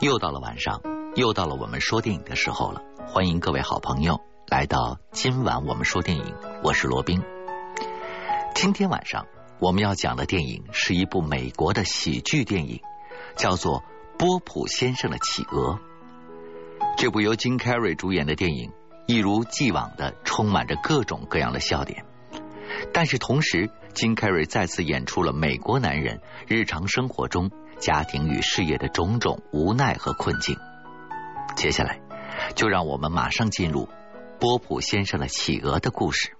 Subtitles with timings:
[0.00, 0.80] 又到了晚上，
[1.14, 2.82] 又到了我们说电影的时候了。
[3.06, 7.22] 欢迎各位好朋友来到今晚我们说电影，我是罗宾。
[8.56, 9.26] 今天晚上
[9.60, 12.80] 我们要讲的电影是一部美国的喜剧电影，
[13.36, 13.80] 叫做
[14.18, 15.74] 《波普先生的企鹅》。
[16.98, 18.72] 这部由金凯瑞主演的电影，
[19.06, 22.04] 一如既往的充满着各种各样的笑点，
[22.92, 27.52] 但是同时，金凯瑞再次演出了美国男人日常生活中。
[27.84, 30.56] 家庭与事业的种种无奈和困境。
[31.54, 32.00] 接下来，
[32.54, 33.90] 就让我们马上进入
[34.40, 36.30] 波普先生的企鹅的故事。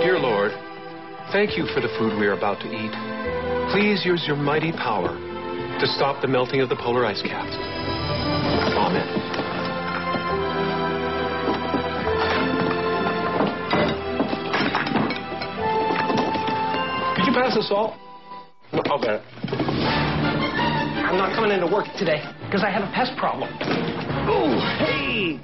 [0.00, 0.52] Dear Lord,
[1.32, 2.92] thank you for the food we are about to eat.
[3.72, 5.10] Please use your mighty power
[5.80, 7.97] to stop the melting of the polar ice caps.
[17.38, 17.94] Pass the salt?
[18.72, 19.22] No, I'll bet.
[21.06, 23.48] I'm not coming into work today because I have a pest problem.
[24.26, 25.38] Oh, hey!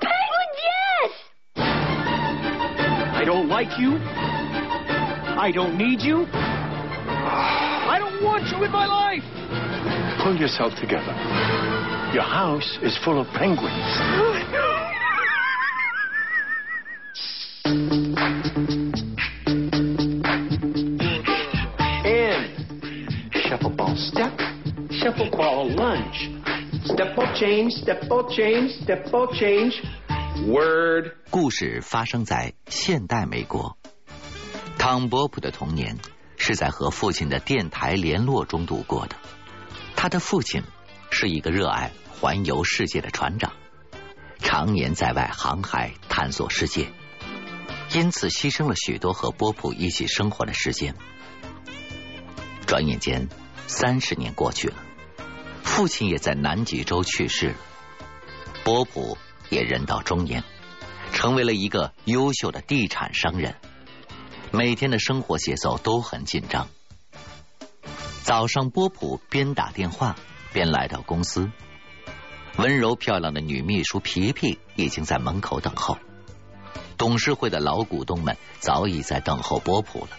[0.00, 1.12] Penguin, yes!
[1.56, 3.98] I don't like you.
[4.00, 6.24] I don't need you.
[6.32, 9.22] I don't want you in my life.
[10.24, 11.12] Pull yourself together.
[12.14, 14.47] Your house is full of penguins.
[27.38, 29.72] Change, step ball change, step ball change.
[30.44, 31.12] Word.
[31.30, 33.78] 故事发生在现代美国。
[34.76, 35.98] 汤·波普的童年
[36.36, 39.14] 是在和父亲的电台联络中度过的。
[39.94, 40.62] 他的父亲
[41.10, 43.52] 是一个热爱环游世界的船长，
[44.40, 46.88] 常年在外航海探索世界，
[47.94, 50.96] 因此牺牲了许多和波普一起生活的时间。
[52.66, 53.28] 转眼间，
[53.68, 54.74] 三十年过去了。
[55.78, 57.56] 父亲也在南极洲去世了，
[58.64, 59.16] 波普
[59.48, 60.42] 也人到中年，
[61.12, 63.54] 成为了一个优秀的地产商人。
[64.50, 66.66] 每天的生活节奏都很紧张。
[68.24, 70.16] 早上，波普边打电话
[70.52, 71.48] 边来到公司，
[72.56, 75.96] 温柔漂亮的女秘书皮皮已经在门口等候。
[76.96, 80.10] 董事会的老股东们早已在等候波普了，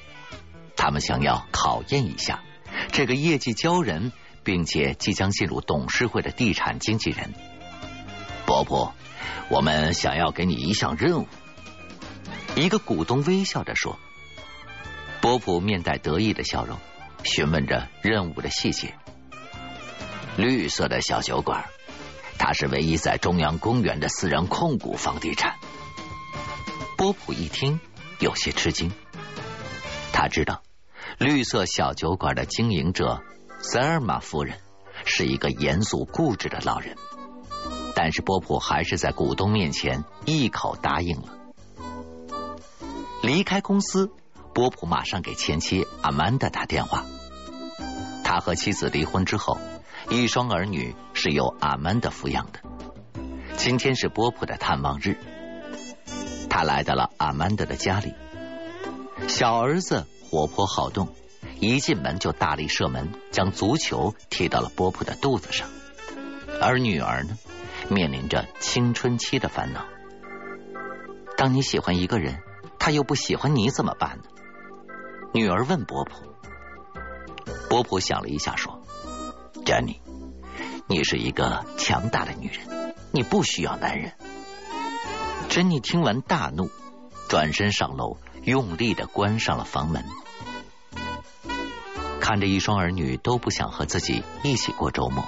[0.78, 2.46] 他们想要考验一下
[2.94, 4.14] 这个业绩骄人。
[4.44, 7.34] 并且即将进入董事会的地产经纪人，
[8.46, 8.94] 伯伯，
[9.50, 11.28] 我们想要给你一项任务。
[12.56, 14.00] 一个股东微笑着说
[15.22, 16.78] ：“波普面带得意的笑容，
[17.24, 18.96] 询问着任务的细节。
[20.36, 21.66] 绿色的小酒馆，
[22.38, 25.56] 它是唯一在中央公园的私人控股房地产。”
[26.98, 27.80] 波普一听
[28.20, 28.92] 有些吃惊，
[30.12, 30.62] 他知道
[31.18, 33.22] 绿色小酒馆的经营者。
[33.62, 34.58] 塞尔玛夫人
[35.06, 36.96] 是一个严肃固执的老人，
[37.94, 41.38] 但是波普还是在股东面前一口答应了。
[43.22, 44.12] 离开公司，
[44.54, 47.06] 波普马上给前妻阿曼达打电话。
[48.24, 49.58] 他和妻子离婚之后，
[50.10, 52.62] 一双儿女是由阿曼达抚养的。
[53.58, 55.18] 今天是波普的探望日，
[56.50, 58.14] 他来到了阿曼达的家里。
[59.28, 61.10] 小儿子活泼好动。
[61.60, 65.68] 一进门就大力射门，将足球踢到了波普的肚子上。
[66.62, 67.38] 而女儿呢，
[67.90, 69.86] 面临着青春期的烦恼。
[71.38, 72.42] 当你喜欢一个人，
[72.80, 74.24] 他又不喜欢你，怎么办呢？
[75.34, 76.12] 女儿问波普。
[77.70, 78.82] 波普想了一下，说
[79.66, 80.00] ：“Jenny，
[80.88, 84.14] 你是一个强大的女人，你不需要男人。”
[85.50, 86.70] 珍妮听完大怒，
[87.28, 90.04] 转身上楼，用力的关上了房门。
[92.30, 95.28] 看着一双儿女都不想和自己一起过周末，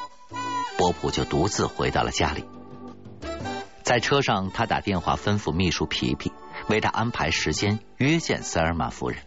[0.78, 2.46] 波普就独自回到了家里。
[3.82, 6.32] 在车上，他打电话吩咐秘书皮皮
[6.70, 9.18] 为他安排时间约见塞尔玛夫人。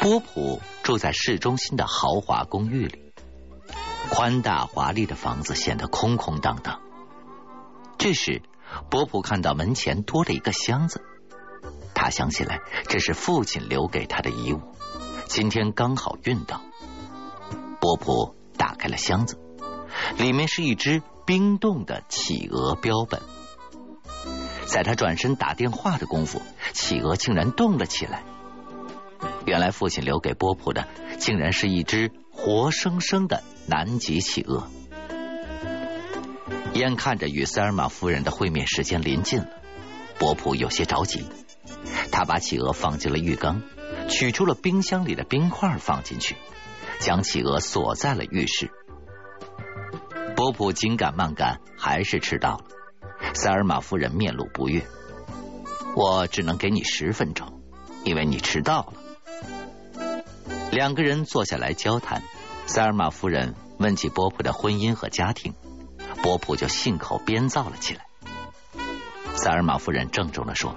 [0.00, 3.12] 波普住在市中心的豪华公寓里，
[4.08, 6.80] 宽大华丽的房子显得空空荡荡。
[7.98, 8.40] 这时，
[8.88, 11.02] 波普看到门前多了一个箱子，
[11.92, 14.62] 他想起来这是父亲留给他的遗物。
[15.34, 16.60] 今天刚好运到，
[17.80, 19.38] 波普打开了箱子，
[20.18, 23.22] 里面是一只冰冻的企鹅标本。
[24.66, 26.42] 在他转身打电话的功夫，
[26.74, 28.24] 企鹅竟然动了起来。
[29.46, 30.86] 原来父亲留给波普的，
[31.16, 34.68] 竟然是一只活生生的南极企鹅。
[36.74, 39.48] 眼看着与塞尔玛夫人的会面时间临近了，
[40.18, 41.24] 波普有些着急，
[42.10, 43.62] 他把企鹅放进了浴缸。
[44.12, 46.36] 取出了冰箱里的冰块放进去，
[47.00, 48.70] 将企鹅锁在了浴室。
[50.36, 52.64] 波普紧赶慢赶，还是迟到了。
[53.34, 54.86] 塞尔玛夫人面露不悦
[55.96, 57.62] ：“我只能给你十分钟，
[58.04, 58.92] 因为你迟到了。”
[60.70, 62.22] 两个人坐下来交谈。
[62.66, 65.54] 塞尔玛夫人问起波普的婚姻和家庭，
[66.22, 68.06] 波普就信口编造了起来。
[69.34, 70.76] 塞尔玛夫人郑重的说：“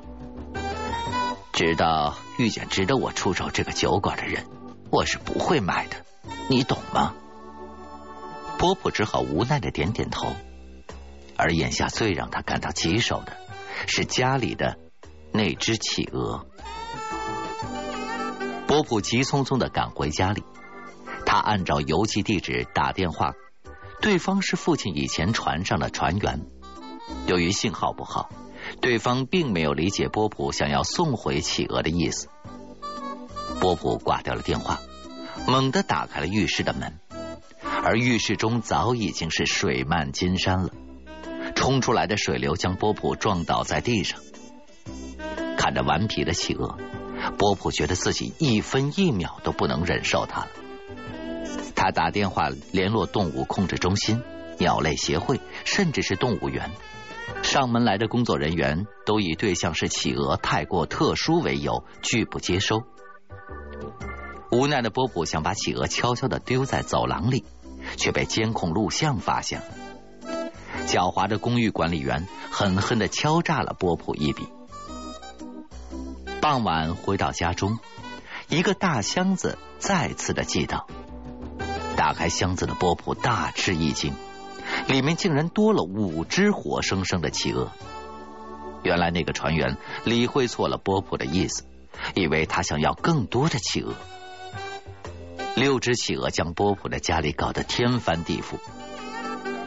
[1.56, 4.46] 直到遇见值得我出手这个酒馆的人，
[4.92, 5.96] 我是不会买的，
[6.50, 7.16] 你懂吗？”
[8.60, 10.36] 波普只好无奈的点点头。
[11.38, 13.38] 而眼下最让他感到棘手的
[13.88, 14.78] 是家里的
[15.32, 16.46] 那只企鹅。
[18.68, 20.44] 波普急匆匆的赶回家里。
[21.26, 23.34] 他按照邮寄地址打电话，
[24.02, 26.46] 对方是父亲以前船上的船员。
[27.28, 28.30] 由于信号不好，
[28.82, 32.28] 对方并没有理解波普想要送回企鹅的意思。
[33.60, 34.80] 波普挂掉了电话，
[35.48, 37.00] 猛地打开了浴室的门，
[37.84, 40.70] 而浴室中早已经是水漫金山了。
[41.56, 44.20] 冲出来的水流将波普撞倒在地上。
[45.58, 46.78] 看着顽皮的企鹅，
[47.38, 50.48] 波普觉得自己一分一秒都不能忍受它了。
[51.76, 54.22] 他打电话联络动物控制中心、
[54.58, 56.72] 鸟类协会，甚至是动物园。
[57.44, 62.84] 上门来的工作人员都以对象是企鹅太过特殊为由，拒不接收。
[64.52, 67.46] 无奈的波普想把企鹅悄悄的丢在走廊里，
[67.98, 69.66] 却被监控录像发现了。
[70.88, 74.48] 狡猾的公寓管理员狠狠的敲诈了波普一笔。
[76.42, 77.80] 傍晚回到家中，
[78.50, 80.88] 一个大箱子再次的寄到。
[81.98, 84.14] 打开箱子的波普大吃一惊，
[84.88, 87.72] 里面竟然多了五只活生生的企鹅。
[88.84, 91.66] 原来那个船员理会错了波普的意思，
[92.14, 93.94] 以为他想要更多的企鹅。
[95.56, 98.60] 六只企鹅将波普的家里搞得天翻地覆。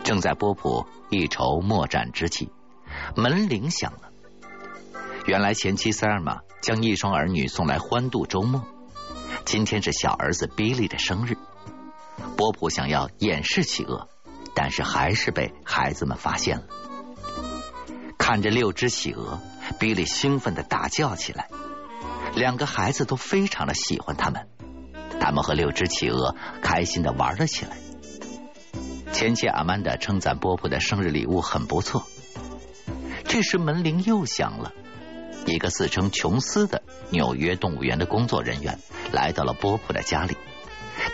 [0.05, 2.51] 正在波普一筹莫展之际，
[3.17, 4.11] 门铃响了。
[5.27, 8.65] 原来前妻塞尔玛将一双儿女送来欢度周末，
[9.45, 11.37] 今天是小儿子比利的生日。
[12.37, 14.09] 波普想要掩饰企鹅，
[14.55, 16.65] 但是还是被孩子们发现了。
[18.17, 19.41] 看着六只企鹅，
[19.79, 21.49] 比利兴奋的大叫起来。
[22.35, 24.47] 两个孩子都非常的喜欢他们，
[25.21, 27.77] 他们和六只企鹅开心的玩了起来。
[29.13, 32.05] 前妻阿曼达称赞波普的生日礼物很不错。
[33.25, 34.73] 这时门铃又响了，
[35.47, 38.79] 一个自称琼斯的纽约动物园的工作人员
[39.11, 40.37] 来到了波普的家里。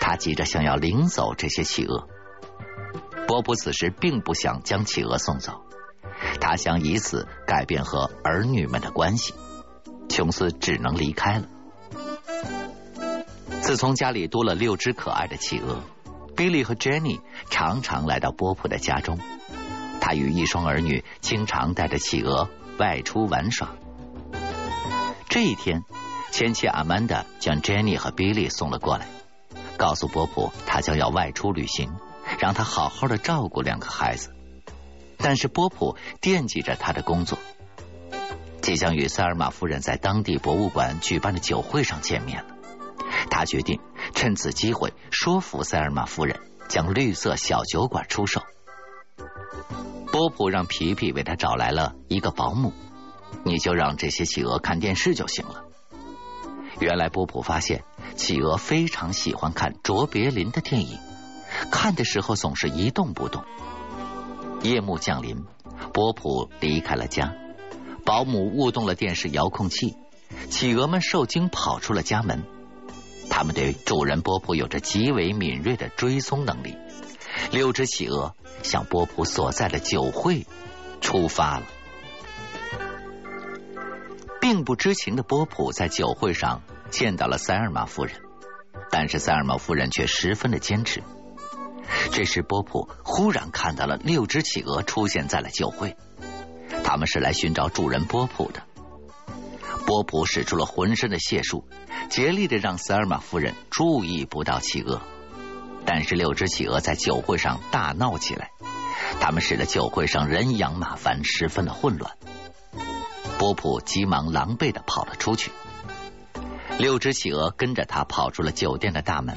[0.01, 2.09] 他急着想要领走这些企鹅，
[3.27, 5.63] 波普此时并不想将企鹅送走，
[6.41, 9.35] 他想以此改变和儿女们的关系。
[10.09, 11.47] 琼斯只能离开了。
[13.63, 15.81] 自从家里多了六只可爱的企鹅，
[16.37, 19.19] 比利和 Jenny 常常来到波普的家中。
[20.01, 23.71] 他与一双儿女经常带着企鹅外出玩耍。
[25.31, 25.83] 这一天，
[26.31, 29.09] 前妻阿曼达将 Jenny 和 Billy 送了过来。
[29.79, 31.91] 告诉波普，他将要外出旅行，
[32.45, 34.29] 让他好好的照顾两个孩子。
[35.17, 37.39] 但是波普惦记着他的工作，
[38.61, 42.51] 即将与塞尔玛夫人在当地博物馆举办的酒会上见面了。
[43.31, 43.81] 他决定
[44.15, 48.43] 趁此机会说服塞尔玛夫人将绿色小酒馆出售。
[50.13, 52.75] 波普让皮皮为他找来了一个保姆，
[53.43, 55.65] 你就让这些企鹅看电视就行了。
[56.79, 57.85] 原来波普发现。
[58.17, 61.01] 企鹅非常喜欢看卓别林的电影，
[61.71, 63.45] 看的时候总是一动不动。
[64.63, 65.45] 夜幕降临，
[65.93, 67.35] 波普离开了家，
[68.05, 69.97] 保姆误动了电视遥控器，
[70.51, 72.45] 企鹅们受惊跑出了家门。
[73.29, 76.77] 他们对主人波普有着极为敏锐的追踪能力。
[77.51, 80.47] 六只企鹅向波普所在的酒会
[81.01, 81.67] 出发了。
[84.41, 86.63] 并不知情的波普在酒会上。
[86.91, 88.15] 见到了塞尔玛夫人，
[88.89, 91.03] 但是塞尔玛夫人却十分的坚持。
[92.13, 95.97] 这时，波普忽然看到了六只企鹅出现在了酒会，
[96.85, 98.63] 他们是来寻找主人波普的。
[99.87, 101.67] 波普使出了浑身的解数，
[102.09, 105.01] 竭力的让塞尔玛夫人注意不到企鹅。
[105.85, 108.51] 但是六只企鹅在酒会上大闹起来，
[109.21, 112.17] 他们使得酒会上人仰马翻，十分的混乱。
[113.39, 115.51] 波普急忙狼狈的跑了出去。
[116.79, 119.37] 六只企鹅跟着他跑出了酒店的大门。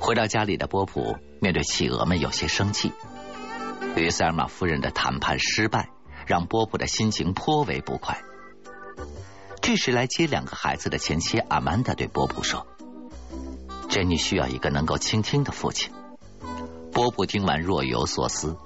[0.00, 2.92] 回到家里的波普面对企鹅们有些生气。
[3.96, 5.88] 与塞尔玛夫人的谈判失败，
[6.26, 8.20] 让波普的心情颇为不快。
[9.62, 12.66] 这时来接两个孩子的前妻阿曼达对波普说
[13.88, 15.92] ：“珍妮需要一个能够倾听的父亲。”
[16.92, 18.56] 波普听完若有所思。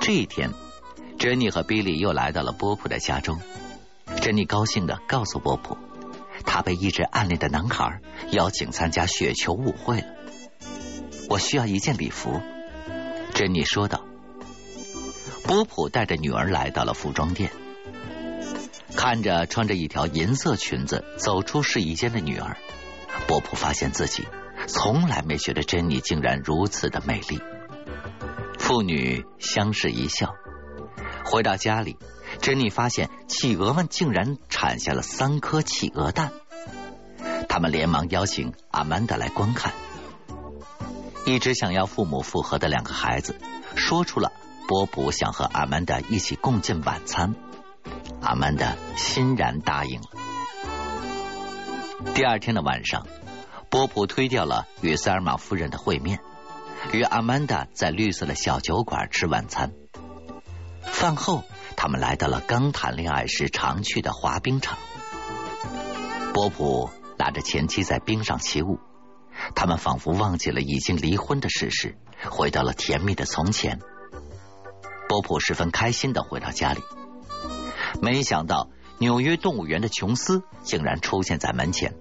[0.00, 0.50] 这一天，
[1.18, 3.40] 珍妮和比利又来到了波普的家中。
[4.20, 5.76] 珍妮高兴的告诉波普，
[6.46, 8.00] 她被一直暗恋的男孩
[8.30, 10.06] 邀请参加雪球舞会了。
[11.28, 12.40] 我需要一件礼服，
[13.34, 14.04] 珍妮说道。
[15.44, 17.52] 波普带着女儿来到了服装店，
[18.96, 22.56] 看着穿着一条银色裙子走出试衣间的女儿，
[23.26, 24.26] 波普发现自己
[24.66, 27.40] 从来没觉得珍妮竟然如此的美丽。
[28.58, 30.34] 父女相视一笑。
[31.24, 31.96] 回到家里，
[32.40, 36.32] 珍妮发现企鹅们竟然产下了三颗企鹅蛋。
[37.48, 39.72] 他们连忙邀请阿曼达来观看。
[41.24, 43.34] 一直想要父母复合的两个孩子
[43.74, 44.30] 说出了
[44.68, 47.34] 波普想和阿曼达一起共进晚餐。
[48.20, 50.08] 阿曼达欣然答应了。
[52.14, 53.06] 第二天的晚上，
[53.70, 56.20] 波普推掉了与塞尔玛夫人的会面。
[56.92, 59.72] 与阿曼达在绿色的小酒馆吃晚餐。
[60.82, 61.42] 饭后，
[61.76, 64.78] 他们来到了刚谈恋爱时常去的滑冰场。
[66.32, 68.78] 波普拉着前妻在冰上起舞，
[69.54, 71.96] 他们仿佛忘记了已经离婚的事实，
[72.30, 73.78] 回到了甜蜜的从前。
[75.08, 76.80] 波普十分开心的回到家里，
[78.02, 81.94] 没想到纽约动物园的琼斯竟然出现在门前，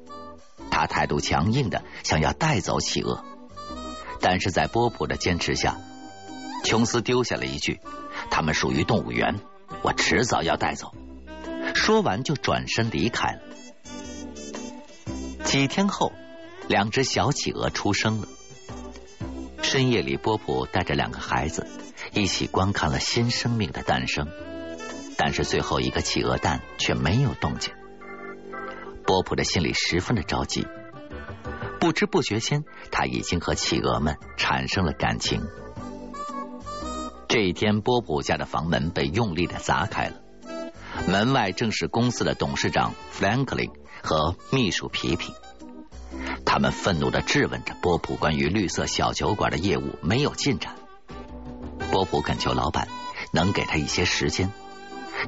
[0.71, 3.23] 他态度强硬的想要带走企鹅。
[4.19, 5.77] 但是在波普的坚持下，
[6.63, 7.79] 琼斯丢下了一句
[8.31, 9.39] ：“他们属于动物园，
[9.81, 10.93] 我迟早要带走。”
[11.75, 13.39] 说完就转身离开了。
[15.43, 16.11] 几天后，
[16.67, 18.27] 两只小企鹅出生了。
[19.61, 21.67] 深夜里，波普带着两个孩子
[22.13, 24.27] 一起观看了新生命的诞生，
[25.17, 27.73] 但是最后一个企鹅蛋却没有动静。
[29.05, 30.67] 波普的心里十分的着急。
[31.79, 35.45] 不知不觉间，他已经和企鹅们产生了感情。
[37.35, 40.21] 这一天，波普家的房门被用力的砸开了，
[41.05, 43.69] 门外正是公司的董事长弗兰克林
[44.01, 45.33] 和秘书皮皮。
[46.45, 50.77] 他们愤怒的质问着波普关于绿色小酒馆的业务没有进展。
[51.91, 52.87] 波普恳求老板
[53.33, 54.49] 能给他一些时间，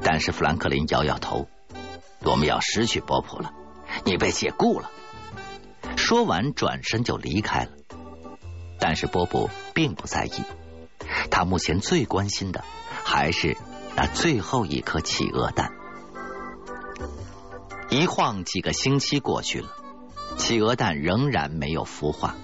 [0.01, 1.49] 但是弗兰克林摇摇头
[2.23, 3.51] ：“我们要失去波普了，
[4.05, 4.89] 你被解雇了。”
[5.97, 7.71] 说完，转身就离开了。
[8.79, 10.31] 但是波普并不在意，
[11.27, 12.63] 他目前最关心的
[13.03, 13.57] 还是
[13.95, 15.71] 那最后一颗企鹅蛋。
[17.89, 19.69] 一晃几个星期过去了，
[20.37, 22.35] 企鹅蛋仍然没有孵化，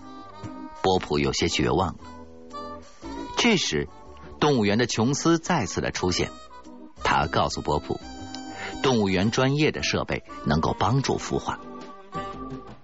[0.82, 1.96] 波普有些绝望了。
[3.38, 3.90] 这时，
[4.40, 6.32] 动物园的琼斯再次的出现，
[7.04, 8.00] 他告诉波普，
[8.82, 11.60] 动物园专业的设备能够帮助孵化。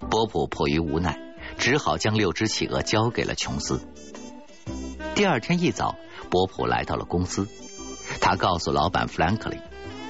[0.10, 1.18] 波普迫于无奈，
[1.58, 3.80] 只好将六只企鹅交给了琼斯。
[5.20, 5.98] 第二天一早，
[6.30, 7.46] 波普来到了公司，
[8.22, 9.60] 他告诉老板弗兰克林，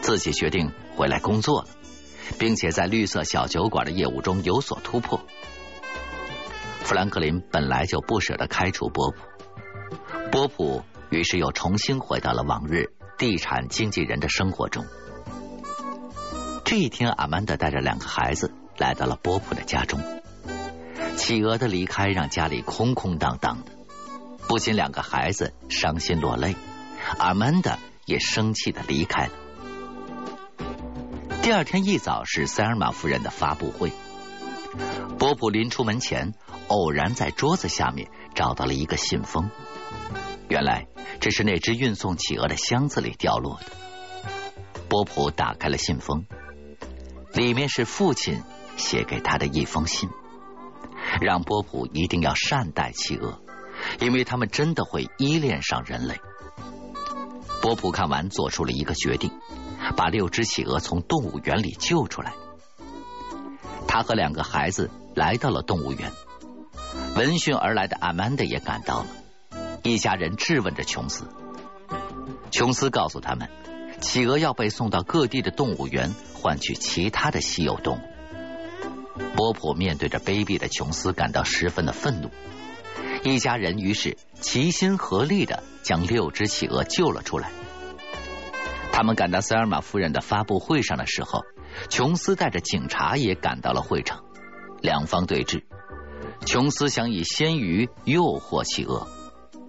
[0.03, 1.67] 自己决定回来工作了，
[2.37, 5.19] 并且在绿色小酒馆的业务中有所突破。
[6.81, 9.17] 弗兰克林本来就不舍得开除波普，
[10.31, 14.85] 波普于是又重新回到了往日地产经纪人的生活中。
[16.63, 18.53] 这一天，阿曼达带着两个孩子。
[18.77, 19.99] 来到了波普的家中，
[21.17, 23.71] 企鹅的离开让家里空空荡荡的，
[24.49, 26.55] 不仅两个孩子伤心落泪，
[27.19, 29.33] 阿曼达也生气的离开了。
[31.43, 33.91] 第二天一早是塞尔玛夫人的发布会，
[35.19, 36.33] 波普临出门前
[36.67, 39.51] 偶然在桌子下面找到了一个信封，
[40.47, 40.87] 原来
[41.19, 43.67] 这是那只运送企鹅的箱子里掉落的。
[44.89, 46.25] 波普打开了信封，
[47.33, 48.41] 里面是父亲。
[48.77, 50.09] 写给他的一封信，
[51.19, 53.41] 让波普一定要善待企鹅，
[53.99, 56.19] 因为他们真的会依恋上人类。
[57.61, 59.31] 波普看完，做出了一个决定，
[59.97, 62.33] 把六只企鹅从动物园里救出来。
[63.87, 66.11] 他和两个孩子来到了动物园，
[67.15, 69.07] 闻讯而来的阿曼达也赶到了。
[69.83, 71.25] 一家人质问着琼斯，
[72.51, 73.49] 琼斯告诉他们，
[73.99, 78.01] 企鹅要被送到各地的动物园，换取其他的稀有动物。
[79.35, 82.29] 波普面对着卑鄙的琼斯，感到十分的愤怒。
[83.23, 87.51] 一家人于是齐心合力的将六只企鹅救了出来。
[88.91, 91.41] 他们赶到塞尔玛夫人的发布会上的时候，
[91.89, 94.23] 琼斯带着警察也赶到了会场。
[94.81, 95.63] 两方对峙，
[96.45, 99.07] 琼斯想以鲜鱼诱惑企鹅，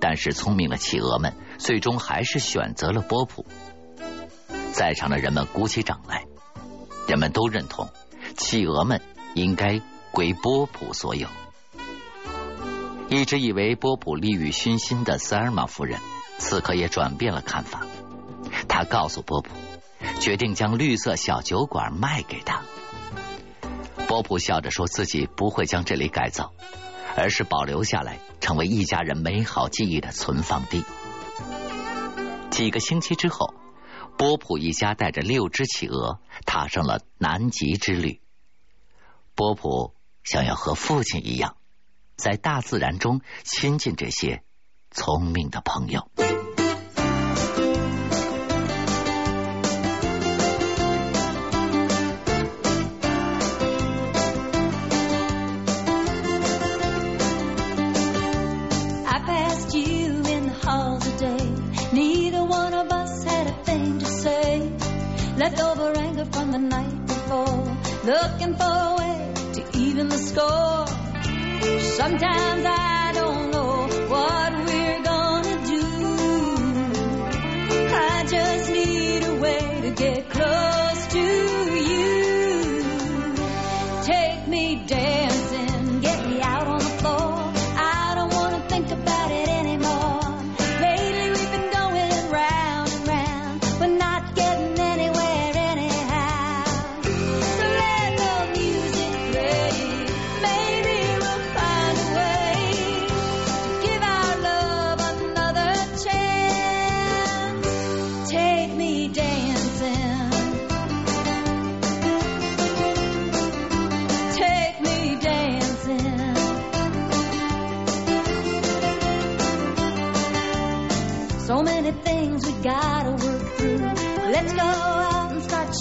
[0.01, 3.45] 但是聪明的企鹅们最终还是选择了波普。
[4.73, 6.25] 在场的人们鼓起掌来。
[7.09, 7.89] 人们都认同
[8.37, 9.01] 企鹅们
[9.35, 9.81] 应该
[10.13, 11.27] 归波普所有。
[13.11, 15.99] 一直以为波普利欲熏心的塞尔玛夫人，
[16.39, 17.85] 此刻也转变了看法。
[18.69, 19.51] 她告诉波普，
[20.21, 22.63] 决定将绿色小酒馆卖给他。
[24.07, 26.53] 波普笑着说自己不会将这里改造，
[27.17, 30.85] 而是保留下来，成为一家人美好记忆的存放地。
[32.53, 33.55] 几个星期之后，
[34.17, 38.21] 波普一家带着六只企鹅踏上了南极之旅。
[39.35, 41.57] 波普想要和父亲一样，
[42.21, 44.43] 在大自然中亲近这些
[44.91, 46.11] 聪明的朋友。
[72.21, 72.80] down the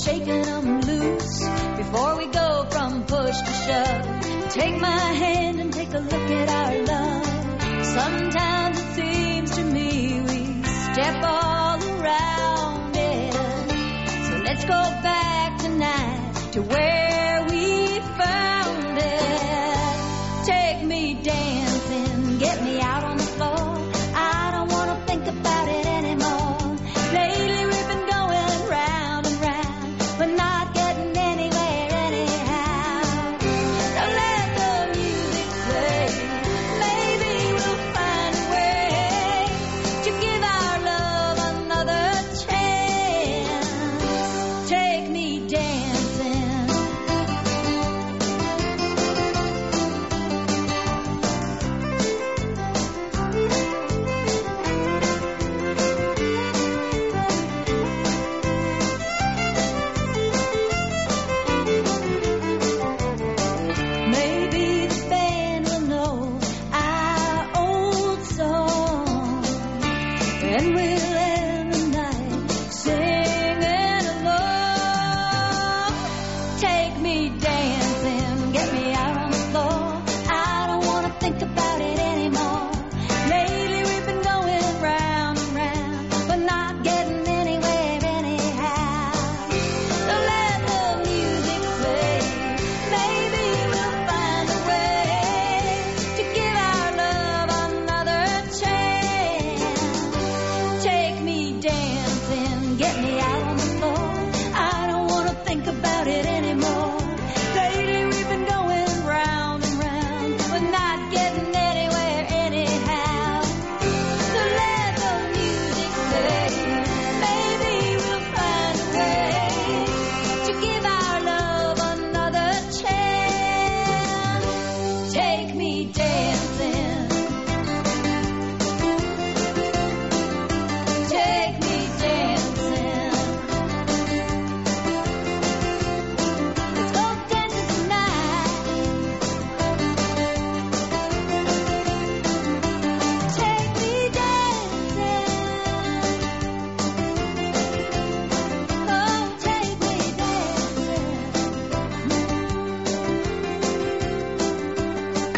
[0.09, 1.47] shaking them loose
[1.77, 4.49] before we go from push to shove.
[4.49, 7.85] Take my hand and take a look at our love.
[7.85, 8.58] Sometimes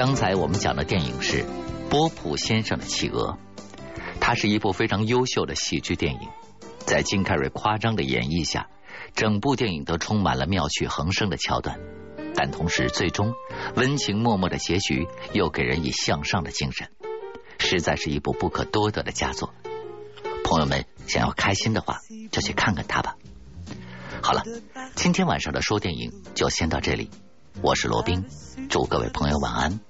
[0.04, 1.44] 刚才我们讲的电影是
[1.88, 3.34] 《波普先生的企鹅》，
[4.20, 6.22] 它是一部非常优秀的喜剧电影。
[6.80, 8.68] 在金凯瑞夸张的演绎下，
[9.14, 11.80] 整部电影都充满了妙趣横生的桥段，
[12.34, 13.36] 但同时最终
[13.76, 16.90] 温情脉脉的结局又给人以向上的精神，
[17.60, 19.54] 实在是一部不可多得的佳作。
[20.44, 22.00] 朋友们想要开心的话，
[22.32, 23.18] 就去看看它吧。
[24.24, 24.42] 好了，
[24.96, 27.12] 今天晚上的说电影就先到这里。
[27.62, 28.26] 我是罗宾，
[28.68, 29.82] 祝各位朋友晚安。